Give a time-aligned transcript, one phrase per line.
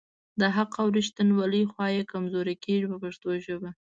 [0.39, 3.69] د حق او ریښتیولۍ خوا یې کمزورې کیږي په پښتو ژبه.